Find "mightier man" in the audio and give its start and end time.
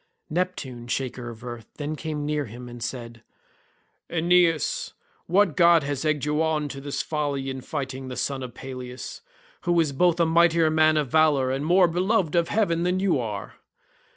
10.25-10.97